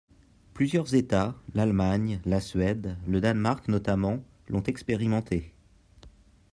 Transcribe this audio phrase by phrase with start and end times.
[0.55, 5.53] Plusieurs États, l’Allemagne, la Suède, le Danemark notamment, l’ont expérimenté.